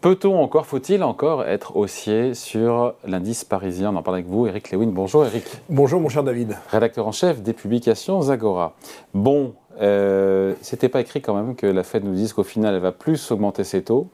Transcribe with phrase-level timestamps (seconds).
[0.00, 3.92] Peut-on encore, faut-il encore être haussier sur l'indice parisien?
[3.92, 4.86] On en parle avec vous, Eric Lewin.
[4.86, 5.44] Bonjour Eric.
[5.68, 6.56] Bonjour mon cher David.
[6.70, 8.72] Rédacteur en chef des publications Zagora.
[9.12, 9.52] Bon,
[9.82, 12.92] euh, c'était pas écrit quand même que la Fed nous dise qu'au final elle va
[12.92, 14.08] plus augmenter ses taux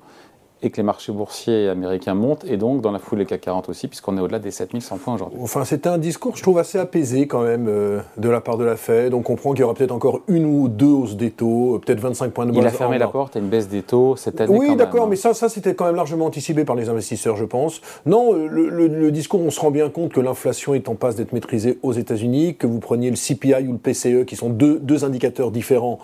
[0.62, 3.68] et que les marchés boursiers américains montent, et donc dans la foule les CAC 40
[3.68, 5.38] aussi, puisqu'on est au-delà des 7100 points aujourd'hui.
[5.43, 8.64] Enfin, c'était un discours, je trouve, assez apaisé quand même euh, de la part de
[8.64, 9.12] la Fed.
[9.12, 12.00] On comprend qu'il y aura peut-être encore une ou deux hausses des taux, euh, peut-être
[12.00, 12.62] 25 points de base.
[12.62, 14.56] Il a fermé la porte à une baisse des taux cette année.
[14.56, 17.83] Oui, d'accord, mais ça, ça c'était quand même largement anticipé par les investisseurs, je pense.
[18.06, 21.34] Non, euh, le, discours, on se rend bien compte que l'inflation est en passe d'être
[21.34, 25.05] maîtrisée aux États-Unis, que vous preniez le CPI ou le PCE, qui sont deux, deux
[25.05, 25.98] indicateurs différents,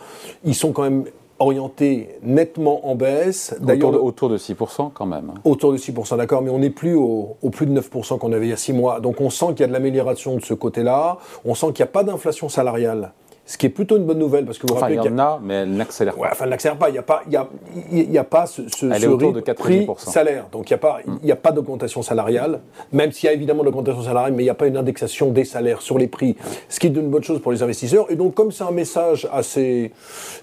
[0.44, 1.04] ils sont quand même
[1.38, 3.54] orienté nettement en baisse.
[3.62, 5.32] Autour autour de 6% quand même.
[5.44, 8.46] Autour de 6%, d'accord, mais on n'est plus au, au, plus de 9% qu'on avait
[8.46, 9.00] il y a 6 mois.
[9.00, 11.88] Donc on sent qu'il y a de l'amélioration de ce côté-là, on sent qu'il n'y
[11.88, 13.12] a pas d'inflation salariale
[13.44, 15.40] ce qui est plutôt une bonne nouvelle parce que vous enfin, il y en a,
[15.42, 16.28] mais elle n'accélère pas.
[16.30, 16.88] enfin, elle n'accélère pas.
[16.90, 17.48] Il n'y a pas, il y a,
[17.90, 20.46] il y a pas ce, ce, elle est autour de prix salaire.
[20.52, 22.60] Donc il n'y a pas, il y a pas d'augmentation salariale,
[22.92, 25.30] même s'il y a évidemment de l'augmentation salariale, mais il n'y a pas une indexation
[25.30, 26.36] des salaires sur les prix,
[26.68, 28.10] ce qui est une bonne chose pour les investisseurs.
[28.10, 29.92] Et donc comme c'est un message assez,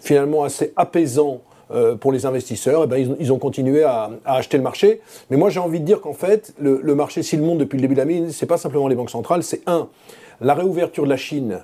[0.02, 1.41] finalement assez apaisant
[1.72, 5.02] euh, pour les investisseurs, eh ben, ils, ils, ont continué à, à, acheter le marché.
[5.30, 7.81] Mais moi, j'ai envie de dire qu'en fait, le, le marché, s'il monte depuis le
[7.81, 9.88] début de l'année, c'est pas simplement les banques centrales, c'est un,
[10.41, 11.59] la réouverture de la Chine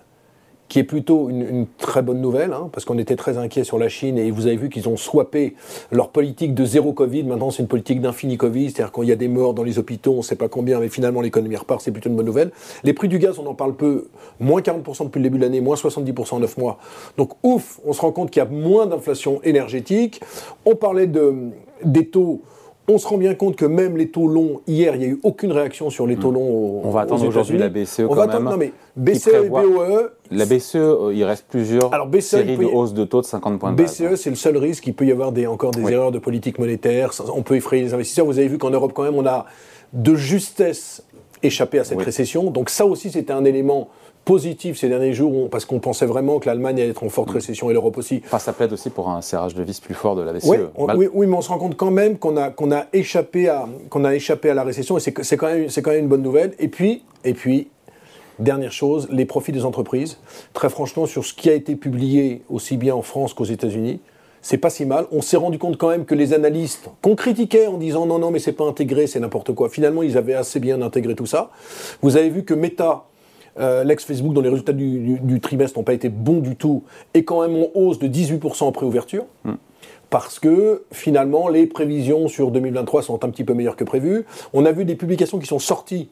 [0.67, 3.87] qui est plutôt une, très bonne nouvelle, hein, parce qu'on était très inquiet sur la
[3.87, 5.55] Chine et vous avez vu qu'ils ont swappé
[5.91, 7.23] leur politique de zéro Covid.
[7.23, 10.13] Maintenant, c'est une politique d'infini Covid, c'est-à-dire qu'il y a des morts dans les hôpitaux,
[10.13, 12.51] on ne sait pas combien, mais finalement l'économie repart, c'est plutôt une bonne nouvelle.
[12.83, 14.07] Les prix du gaz, on en parle peu,
[14.39, 16.79] moins 40% depuis le début de l'année, moins 70% en 9 mois.
[17.17, 20.21] Donc ouf, on se rend compte qu'il y a moins d'inflation énergétique.
[20.65, 21.51] On parlait de,
[21.83, 22.41] des taux
[22.87, 25.19] on se rend bien compte que même les taux longs, hier, il n'y a eu
[25.23, 26.35] aucune réaction sur les taux hmm.
[26.35, 26.81] longs.
[26.83, 30.09] on va attendre aujourd'hui la BCE on quand va attendre, Non mais BCE et BOE.
[30.31, 33.59] La BCE, euh, il reste plusieurs Alors, BCE, séries de hausse de taux de 50
[33.59, 34.01] points de base.
[34.01, 34.85] BCE, c'est le seul risque.
[34.87, 37.11] Il peut y avoir des, encore des erreurs de politique monétaire.
[37.33, 38.25] On peut effrayer les investisseurs.
[38.25, 39.45] Vous avez vu qu'en Europe, quand même, on a
[39.93, 41.03] de justesse
[41.45, 42.51] échappé à cette récession.
[42.51, 43.89] Donc ça aussi, c'était un élément
[44.25, 47.35] positif ces derniers jours, parce qu'on pensait vraiment que l'Allemagne allait être en forte mm.
[47.35, 48.21] récession et l'Europe aussi.
[48.25, 50.47] Enfin, ça plaide aussi pour un serrage de vis plus fort de la BCE.
[50.77, 53.69] Oui, oui, mais on se rend compte quand même qu'on a, qu'on a, échappé, à,
[53.89, 56.09] qu'on a échappé à la récession, et c'est, c'est, quand même, c'est quand même une
[56.09, 56.53] bonne nouvelle.
[56.57, 57.69] Et puis, et puis,
[58.39, 60.17] dernière chose, les profits des entreprises.
[60.53, 63.99] Très franchement, sur ce qui a été publié aussi bien en France qu'aux États-Unis,
[64.45, 65.07] c'est pas si mal.
[65.11, 68.29] On s'est rendu compte quand même que les analystes qu'on critiquait en disant non, non,
[68.29, 69.69] mais c'est pas intégré, c'est n'importe quoi.
[69.69, 71.49] Finalement, ils avaient assez bien intégré tout ça.
[72.03, 73.05] Vous avez vu que Meta,
[73.59, 76.83] euh, l'ex-Facebook, dont les résultats du, trimestre n'ont pas été bons du tout,
[77.15, 79.25] est quand même en hausse de 18% en préouverture.
[79.45, 79.55] Hmm.
[80.11, 84.25] Parce que finalement, les prévisions sur 2023 sont un petit peu meilleures que prévues.
[84.53, 86.11] On a vu des publications qui sont sorties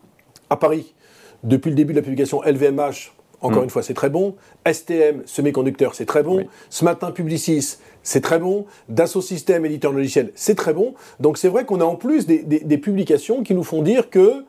[0.49, 0.95] à Paris
[1.43, 3.13] depuis le début de la publication LVMH.
[3.43, 3.65] Encore hmm.
[3.65, 4.35] une fois, c'est très bon.
[4.65, 6.45] STM, semi-conducteur, c'est très bon.
[6.69, 8.65] Ce matin, Publicis, c'est très bon.
[8.89, 10.93] Dassault Systèmes, éditeur logiciel, c'est très bon.
[11.19, 14.45] Donc c'est vrai qu'on a en plus des, des, publications qui nous font dire que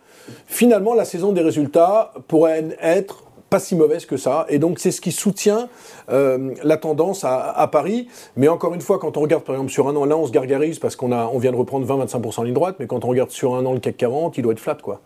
[0.46, 4.46] finalement, la saison des résultats pourrait être pas si mauvaise que ça.
[4.48, 5.68] Et donc, c'est ce qui soutient
[6.10, 8.08] euh, la tendance à, Paris.
[8.36, 10.32] Mais encore une fois, quand on regarde par exemple sur un an, là, on se
[10.32, 12.76] gargarise parce qu'on on vient de reprendre 20-25% en ligne droite.
[12.78, 15.00] Mais quand on regarde sur un an le CAC 40, il doit être flat, quoi.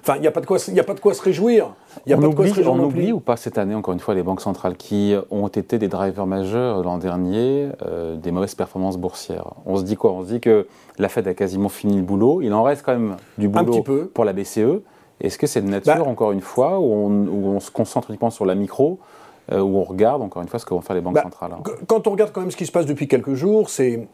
[0.00, 1.74] Enfin, il n'y a, pas de quoi, a pas de quoi se réjouir.
[2.06, 3.92] Y a on pas oublie, de quoi se on oublie ou pas cette année, encore
[3.92, 8.30] une fois, les banques centrales qui ont été des drivers majeurs l'an dernier euh, des
[8.30, 9.52] mauvaises performances boursières.
[9.66, 10.12] On se dit quoi?
[10.12, 10.66] On se dit que
[10.98, 12.40] la Fed a quasiment fini le boulot.
[12.40, 13.84] Il en reste quand même du boulot
[14.14, 14.80] pour la BCE.
[15.20, 16.10] Est-ce que c'est de nature, bah.
[16.10, 18.98] encore une fois, où on, se concentre uniquement sur la micro
[19.52, 21.52] euh, où on regarde encore une fois ce que vont faire les banques bah, centrales.
[21.86, 24.08] Quand on regarde quand même ce qui se passe depuis quelques jours, c'est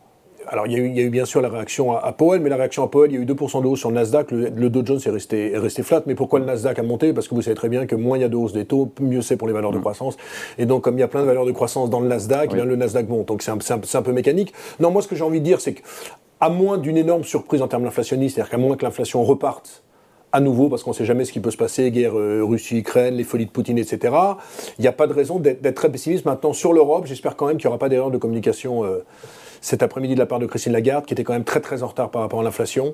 [0.51, 2.89] alors, il y, a eu, bien sûr la réaction à, Powell, mais la réaction à
[2.89, 4.33] Powell, il y a eu 2% de hausse sur le Nasdaq.
[4.33, 6.03] Le, Dow Jones est resté, resté flat.
[6.07, 7.13] Mais pourquoi le Nasdaq a monté?
[7.13, 8.93] Parce que vous savez très bien que moins il y a de hausse des taux,
[9.01, 9.83] mieux c'est pour les valeurs de mm.
[9.83, 10.17] croissance.
[10.59, 12.61] Et donc, comme il y a plein de valeurs de croissance dans le Nasdaq, eh
[12.61, 13.29] le Nasdaq monte.
[13.29, 14.53] Donc, c'est un, peu mécanique.
[14.81, 17.69] Non, moi, ce que j'ai envie de dire, c'est qu'à moins d'une énorme surprise en
[17.69, 19.85] termes inflationnistes, c'est-à-dire qu'à moins que l'inflation reparte
[20.33, 23.15] à nouveau, parce qu'on ne sait jamais ce qui peut se passer, guerre euh, Russie-Ukraine,
[23.15, 24.15] les folies de Poutine, etc.
[24.79, 26.25] Il n'y a pas de raison d'être très pessimiste.
[26.25, 29.05] Maintenant, sur l'Europe, j'espère quand même qu'il n'y aura pas d'erreur de communication euh,
[29.61, 31.89] cet après-midi de la part de Christine Lagarde, qui était quand même très très en
[31.89, 32.93] retard par rapport à l'inflation.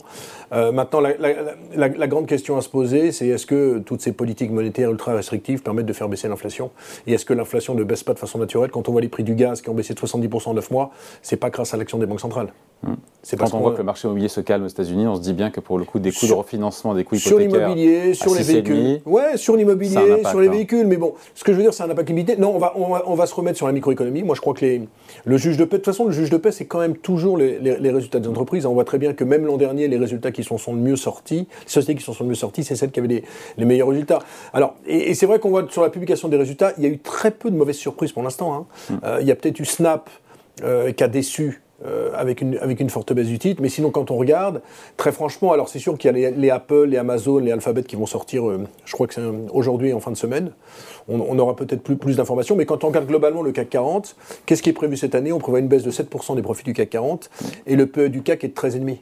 [0.52, 4.90] Euh, maintenant, la, grande question à se poser, c'est est-ce que toutes ces politiques monétaires
[4.90, 6.70] ultra restrictives permettent de faire baisser l'inflation?
[7.06, 8.70] Et est-ce que l'inflation ne baisse pas de façon naturelle?
[8.70, 10.90] Quand on voit les prix du gaz qui ont baissé de 70% en 9 mois,
[11.22, 12.52] c'est pas grâce à l'action des banques centrales.
[12.82, 12.94] Mmh.
[13.36, 15.50] Quand on voit que le marché immobilier se calme aux États-Unis, on se dit bien
[15.50, 17.50] que pour le coup, des coûts de refinancement, des coûts hypothécaires.
[17.50, 19.00] Sur l'immobilier, sur les véhicules.
[19.04, 20.50] Ouais, sur l'immobilier, sur les hein.
[20.50, 20.86] véhicules.
[20.86, 22.36] Mais bon, ce que je veux dire, c'est un impact limité.
[22.36, 24.22] Non, on va, on va, se remettre sur la microéconomie.
[24.22, 24.88] Moi, je crois que les,
[25.24, 27.36] le juge de paix, de toute façon, le juge de paix, c'est quand même toujours
[27.36, 27.58] les,
[27.90, 28.64] résultats des entreprises.
[28.64, 30.96] On voit très bien que même l'an dernier, les résultats qui sont, sont le mieux
[30.96, 33.24] sortis, les sociétés qui sont, sont le mieux sorties, c'est celles qui avaient
[33.56, 34.20] les, meilleurs résultats.
[34.52, 36.98] Alors, et, c'est vrai qu'on voit sur la publication des résultats, il y a eu
[36.98, 38.54] très peu de mauvaises surprises pour l'instant.
[38.54, 38.66] Hein.
[38.88, 38.98] Hmm.
[39.04, 40.08] Euh, il y a peut-être eu Snap
[40.62, 43.60] euh, qui a déçu euh, avec, une, avec une forte baisse du titre.
[43.60, 44.62] Mais sinon, quand on regarde,
[44.96, 47.96] très franchement, alors c'est sûr qu'il y a les, Apple, les Amazon, les Alphabet qui
[47.96, 50.52] vont sortir, euh, je crois que c'est aujourd'hui en fin de semaine.
[51.08, 52.56] On, aura peut-être plus, plus d'informations.
[52.56, 55.32] Mais quand on regarde globalement le CAC 40, qu'est-ce qui est prévu cette année?
[55.32, 57.30] On prévoit une baisse de 7% des profits du CAC 40
[57.66, 58.96] et le PE du CAC est de 13,5.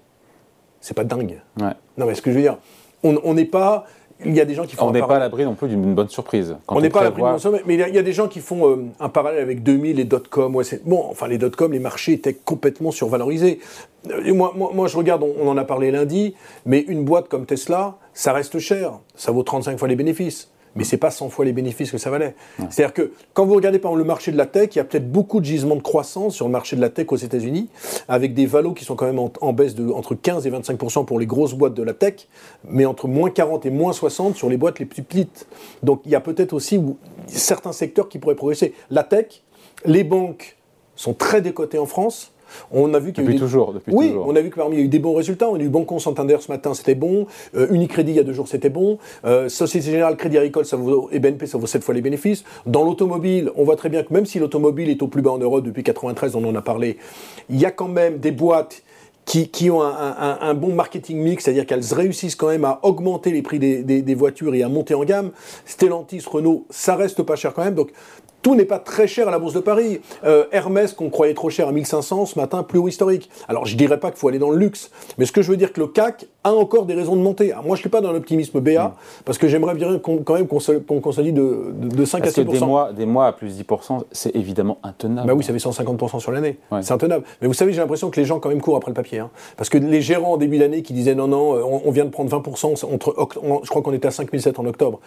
[0.81, 1.41] C'est pas dingue.
[1.61, 2.59] Non, mais ce que je veux dire,
[3.05, 3.87] on n'est pas
[4.25, 4.89] il y a des gens qui font.
[4.89, 6.57] On n'est pas à l'abri non plus d'une bonne surprise.
[6.69, 8.41] on n'est pas à l'abri d'une bonne surprise, mais il y, a, des gens qui
[8.41, 10.55] font euh, un parallèle avec 2000 et dot-com.
[10.55, 13.61] Ouais, bon, enfin, les dot-com, les marchés étaient complètement survalorisés.
[14.11, 16.35] Euh, moi, moi, je regarde, on, en a parlé lundi,
[16.67, 18.93] mais une boîte comme Tesla, ça reste cher.
[19.17, 22.11] Ça vaut 35 fois les bénéfices mais c'est pas 100 fois les bénéfices que ça
[22.11, 22.35] valait.
[22.71, 24.85] C'est-à-dire que quand vous regardez par exemple le marché de la tech, il y a
[24.85, 27.69] peut-être beaucoup de gisements de croissance sur le marché de la tech aux États-Unis,
[28.09, 31.19] avec des valos qui sont quand même en, baisse de entre 15 et 25% pour
[31.19, 32.29] les grosses boîtes de la tech,
[32.69, 35.47] mais entre moins 40 et moins 60 sur les boîtes les plus petites.
[35.83, 36.81] Donc il y a peut-être aussi
[37.27, 38.75] certains secteurs qui pourraient progresser.
[38.91, 39.43] La tech,
[39.85, 40.57] les banques
[40.97, 42.34] sont très décotées en France.
[42.71, 44.77] On a vu qu'il y a eu toujours, depuis oui, on a vu que parmi
[44.77, 45.49] il y a eu des bons résultats.
[45.49, 47.27] On a eu Banco Santander ce matin, c'était bon.
[47.55, 48.99] Euh, Unicredit il y a deux jours, c'était bon.
[49.25, 52.45] Euh, Société Générale, Crédit Agricole, ça vaut, et BNP, ça vaut sept fois les bénéfices.
[52.67, 55.39] Dans l'automobile, on voit très bien que même si l'automobile est au plus bas en
[55.39, 56.99] Europe depuis 93, on en a parlé,
[57.51, 58.83] il y a quand même des boîtes
[59.25, 63.59] qui, ont un, bon marketing mix, c'est-à-dire qu'elles réussissent quand même à augmenter les prix
[63.59, 65.31] des, des, voitures et à monter en gamme.
[65.65, 67.75] Stellantis, Renault, ça reste pas cher quand même.
[67.75, 67.91] Donc
[68.45, 70.01] tout n'est pas très cher à la Bourse de Paris.
[70.23, 73.31] Euh, Hermès, qu'on croyait trop cher à 1500, ce matin, plus haut historique.
[73.49, 75.57] Alors, je dirais pas qu'il faut aller dans le luxe, mais ce que je veux
[75.57, 77.55] dire que le CAC a encore des raisons de monter.
[77.55, 78.93] moi, je ne suis pas dans l'optimisme BA, mm.
[79.25, 82.61] parce que j'aimerais bien quand même qu'on consolide de, de, 5 à 6 que des
[82.61, 85.27] mois, des mois à plus 10%, c'est évidemment intenable.
[85.27, 86.59] Bah oui, ça fait 150% sur l'année.
[86.83, 87.25] C'est intenable.
[87.41, 89.21] Mais vous savez, j'ai l'impression que les gens quand même courent après le papier.
[89.21, 89.31] Hein.
[89.57, 92.31] Parce que les gérants en début d'année qui disaient non, non, on, vient de prendre
[92.31, 93.15] 20%, entre,
[93.63, 95.01] je crois qu'on était à 5007 en octobre.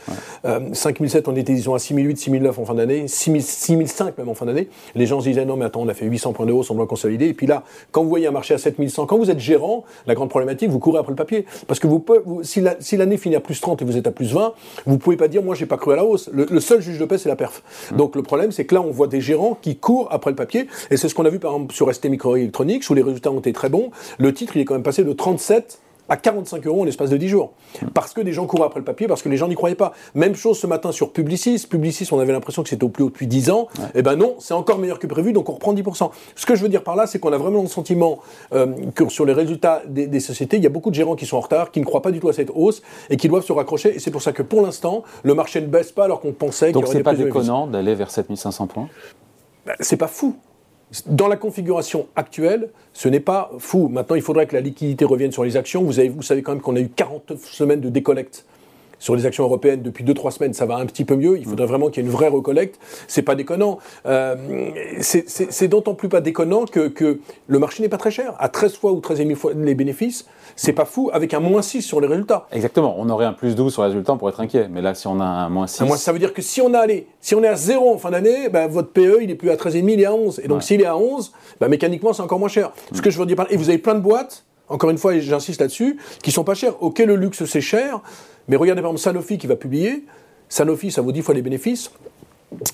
[0.44, 0.74] Ouais.
[0.74, 4.46] 5007, euh, on était disons à 6008, 6009 en fin d'année, 6005 même en fin
[4.46, 4.70] d'année.
[4.96, 6.76] Les gens se disaient non, mais attends, on a fait 800 points de hausse, on
[6.76, 7.28] doit consolider.
[7.28, 10.16] Et puis là, quand vous voyez un marché à 7100, quand vous êtes gérant, la
[10.16, 11.46] grande problématique, vous courez après le papier.
[11.68, 12.04] Parce que vous,
[12.44, 14.54] si l'année finit à plus 30 et vous êtes à plus 20,
[14.86, 16.30] vous pouvez pas dire moi j'ai pas cru à la hausse.
[16.34, 17.64] Le, seul juge de paix c'est la perf.
[17.92, 17.98] Mmh.
[17.98, 20.68] Donc le problème c'est que là on voit des gérants qui courent après le papier.
[20.92, 23.40] Et c'est ce qu'on a vu par exemple sur ST Microelectronics où les résultats ont
[23.40, 23.92] été très bons.
[24.18, 27.18] Le titre il est quand même passé de 37 à 45 euros en l'espace de
[27.18, 27.54] 10 jours.
[27.94, 29.94] Parce que des gens couraient après le papier, parce que les gens n'y croyaient pas.
[30.16, 31.66] Même chose ce matin sur Publicis.
[31.70, 33.68] Publicis, on avait l'impression que c'était au plus haut depuis 10 ans.
[33.96, 36.12] Eh ben non, c'est encore meilleur que prévu, donc on reprend 10%.
[36.36, 38.20] Ce que je veux dire par là, c'est qu'on a vraiment le sentiment
[38.54, 41.38] euh, que sur les résultats des, sociétés, il y a beaucoup de gérants qui sont
[41.38, 43.54] en retard, qui ne croient pas du tout à cette hausse et qui doivent se
[43.54, 43.96] raccrocher.
[43.96, 46.68] Et c'est pour ça que pour l'instant, le marché ne baisse pas alors qu'on pensait
[46.68, 48.90] qu'il y aurait Donc c'est pas déconnant d'aller vers 7500 points?
[49.66, 50.36] Ben, C'est pas fou.
[51.06, 53.90] Dans la configuration actuelle, ce n'est pas fou.
[53.90, 55.84] Maintenant, il faudrait que la liquidité revienne sur les actions.
[55.84, 58.46] Vous, avez, vous savez quand même qu'on a eu 40 semaines de décollecte
[59.00, 61.38] sur les actions européennes depuis 2-3 semaines, ça va un petit peu mieux.
[61.38, 62.80] Il faudrait vraiment qu'il y ait une vraie recollecte.
[63.08, 63.80] C'est pas déconnant.
[64.06, 64.36] Euh,
[65.02, 68.34] c'est d'autant plus pas déconnant que, que le marché n'est pas très cher.
[68.40, 71.62] À 13 fois ou 13 000 fois les bénéfices, c'est pas fou avec un moins
[71.62, 72.48] 6 sur les résultats.
[72.52, 72.96] Exactement.
[72.98, 74.68] On aurait un plus 12 sur les résultats pour être inquiet.
[74.70, 75.86] Mais là, si on a un moins 6.
[75.98, 78.12] ça veut dire que si on, a allé, si on est à 0 en fin
[78.12, 80.42] d'année, ben, votre PE, il est plus à 13,5, il est à 11.
[80.44, 82.72] Et donc, s'il est à 11, ben, mécaniquement, c'est encore moins cher.
[82.92, 85.62] Ce que je veux dire Et vous avez plein de boîtes, encore une fois, j'insiste
[85.62, 86.82] là-dessus, qui sont pas chères.
[86.82, 88.02] Ok, le luxe, c'est cher.
[88.48, 90.06] Mais regardez par exemple Sanofi qui va publier.
[90.50, 91.92] Sanofi, ça vaut 10 fois les bénéfices.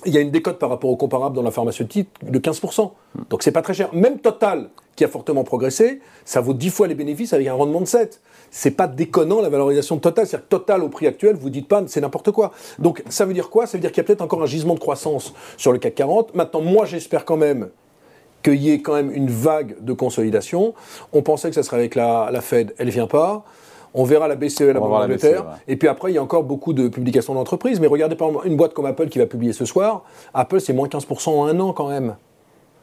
[0.05, 2.91] Il y a une décote par rapport au comparable dans la pharmaceutique de 15%.
[3.29, 3.89] Donc c'est pas très cher.
[3.93, 7.81] Même Total, qui a fortement progressé, ça vaut 10 fois les bénéfices avec un rendement
[7.81, 8.21] de 7.
[8.51, 10.27] C'est pas déconnant la valorisation de Total.
[10.27, 12.51] C'est-à-dire Total au prix actuel, vous dites pas c'est n'importe quoi.
[12.77, 13.65] Donc ça veut dire quoi?
[13.65, 15.95] Ça veut dire qu'il y a peut-être encore un gisement de croissance sur le CAC
[15.95, 16.35] 40.
[16.35, 17.69] Maintenant, moi j'espère quand même
[18.43, 20.73] qu'il y ait quand même une vague de consolidation.
[21.13, 23.43] On pensait que ça serait avec la, la Fed, elle vient pas.
[23.95, 25.45] On verra la BCE, la Banque d'Angleterre.
[25.67, 27.79] Et puis après, il y a encore beaucoup de publications d'entreprises.
[27.79, 30.03] Mais regardez par exemple une boîte comme Apple qui va publier ce soir.
[30.33, 32.15] Apple, c'est moins 15% en un an quand même.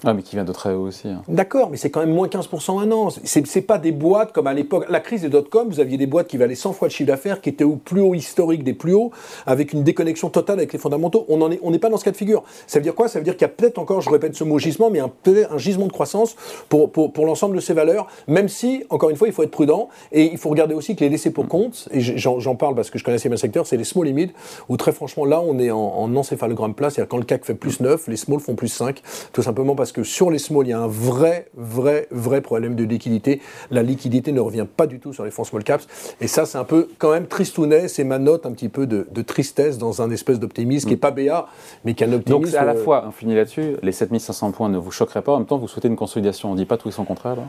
[0.05, 1.09] Ah, mais qui vient de très haut aussi.
[1.09, 1.23] Hein.
[1.29, 3.11] D'accord, mais c'est quand même moins 15% un an.
[3.11, 4.87] C'est, c'est pas des boîtes comme à l'époque.
[4.89, 7.41] La crise des dot-com, vous aviez des boîtes qui valaient 100 fois le chiffre d'affaires,
[7.43, 9.11] qui étaient au plus haut historique des plus hauts,
[9.47, 11.27] avec une déconnexion totale avec les fondamentaux.
[11.29, 12.45] On n'est on pas dans ce cas de figure.
[12.67, 13.09] Ça veut dire quoi?
[13.09, 15.11] Ça veut dire qu'il y a peut-être encore, je répète ce mot gisement, mais un,
[15.51, 16.35] un gisement de croissance
[16.69, 19.51] pour, pour, pour l'ensemble de ces valeurs, même si, encore une fois, il faut être
[19.51, 19.89] prudent.
[20.13, 22.99] Et il faut regarder aussi que les laissés pour compte, et j'en, parle parce que
[22.99, 24.33] je connais assez bien le secteur, c'est les small limits,
[24.69, 27.55] où très franchement, là, on est en, en encéphalogramme plat, c'est-à-dire quand le CAC fait
[27.55, 29.01] plus 9, les small font plus 5,
[29.33, 32.75] tout simplement parce que sur les small, il y a un vrai, vrai, vrai problème
[32.75, 33.41] de liquidité.
[33.71, 35.87] La liquidité ne revient pas du tout sur les fonds small caps.
[36.21, 37.89] Et ça, c'est un peu quand même tristounet.
[37.89, 41.11] C'est ma note un petit peu de, tristesse dans un espèce d'optimisme qui n'est pas
[41.11, 41.47] BA,
[41.85, 42.53] mais qui est un optimisme.
[42.53, 45.33] Donc, à la fois, on finit là-dessus, les 7500 points ne vous choqueraient pas.
[45.33, 46.51] En même temps, vous souhaitez une consolidation.
[46.51, 47.45] On ne dit pas tout et son contraire, là?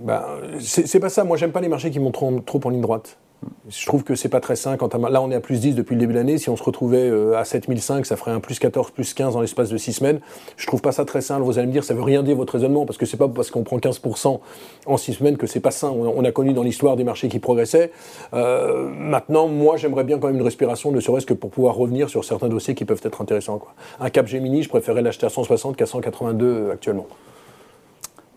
[0.00, 0.22] Ben,
[0.60, 1.24] c'est pas ça.
[1.24, 3.18] Moi, j'aime pas les marchés qui montent trop, trop en ligne droite.
[3.70, 4.76] Je trouve que c'est pas très sain.
[4.76, 6.38] Quand là, on est à plus 10 depuis le début de l'année.
[6.38, 9.40] Si on se retrouvait euh, à 7005, ça ferait un plus 14, plus 15 dans
[9.40, 10.20] l'espace de 6 semaines.
[10.56, 11.38] Je trouve pas ça très sain.
[11.38, 13.50] Vous allez me dire, ça veut rien dire votre raisonnement, parce que c'est pas parce
[13.50, 14.40] qu'on prend 15%
[14.86, 15.90] en 6 semaines que c'est pas sain.
[15.90, 17.92] On, a connu dans l'histoire des marchés qui progressaient.
[18.34, 22.10] Euh, maintenant, moi, j'aimerais bien quand même une respiration, ne serait-ce que pour pouvoir revenir
[22.10, 23.60] sur certains dossiers qui peuvent être intéressants.
[24.00, 27.06] Un Cap Gemini, je préférais l'acheter à 160 qu'à 182 actuellement.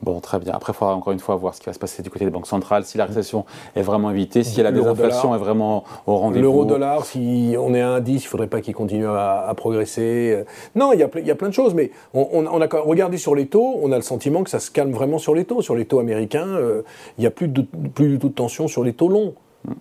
[0.03, 0.51] Bon, très bien.
[0.53, 2.31] Après, il faudra encore une fois voir ce qui va se passer du côté des
[2.31, 6.43] banques centrales, si la récession est vraiment évitée, si la désinflation est vraiment au rendez-vous.
[6.43, 10.43] L'euro-dollar, si on est à 1,10, il ne faudrait pas qu'il continue à, progresser.
[10.75, 13.33] Non, il y, a, il y, a, plein de choses, mais on, a regardé sur
[13.33, 15.61] les taux, on a le sentiment que ça se calme vraiment sur les taux.
[15.61, 16.81] Sur les taux américains, euh,
[17.17, 19.35] il n'y a plus, de, plus du tout de tension sur les taux longs.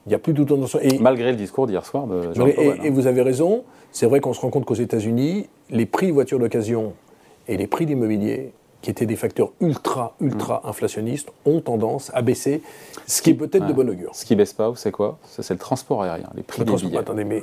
[0.06, 0.78] Il n'y a plus du tout de tension.
[0.80, 4.06] Et, Malgré le discours d'hier soir de Jean et, et, et vous avez raison, c'est
[4.06, 6.92] vrai qu'on se rend compte qu'aux États-Unis, les prix voitures d'occasion
[7.48, 8.52] et les prix d'immobilier
[8.82, 10.68] qui étaient des facteurs ultra, ultra mm.
[10.68, 12.62] inflationnistes, ont tendance à baisser,
[13.06, 14.14] ce qui est peut-être de bon augure.
[14.14, 15.18] Ce qui baisse pas, c'est quoi?
[15.24, 16.98] C'est le transport aérien, les prix des billets.
[16.98, 17.42] Attendez, mais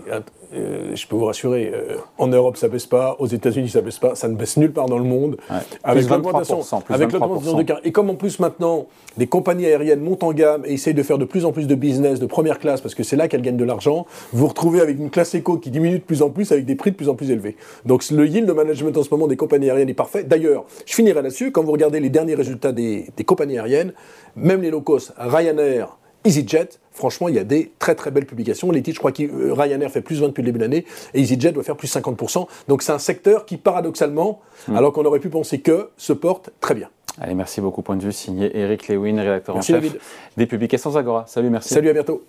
[0.53, 3.99] euh, je peux vous rassurer, euh, en Europe ça baisse pas, aux États-Unis ça baisse
[3.99, 5.37] pas, ça ne baisse nulle part dans le monde.
[5.83, 7.79] Avec l'augmentation, avec de car.
[7.83, 11.17] Et comme en plus maintenant les compagnies aériennes montent en gamme et essayent de faire
[11.17, 13.57] de plus en plus de business de première classe parce que c'est là qu'elles gagnent
[13.57, 16.51] de l'argent, vous vous retrouvez avec une classe éco qui diminue de plus en plus
[16.51, 17.55] avec des prix de plus en plus élevés.
[17.85, 20.23] Donc le yield de management en ce moment des compagnies aériennes est parfait.
[20.23, 21.51] D'ailleurs, je finirai là-dessus.
[21.51, 23.93] Quand vous regardez les derniers résultats des, des compagnies aériennes,
[24.35, 28.71] même les low cost, Ryanair, EasyJet, franchement, il y a des très très belles publications.
[28.71, 30.85] Les titres, je crois que euh, Ryanair fait plus 20 depuis le début de l'année
[31.13, 32.47] et EasyJet doit faire plus 50%.
[32.67, 34.75] Donc c'est un secteur qui, paradoxalement, hmm.
[34.75, 36.89] alors qu'on aurait pu penser que, se porte très bien.
[37.21, 37.81] Allez, merci beaucoup.
[37.81, 39.83] Point de vue signé Eric Lewin, rédacteur en chef
[40.37, 41.25] des publications Agora.
[41.27, 41.73] Salut, merci.
[41.73, 42.23] Salut, à bientôt.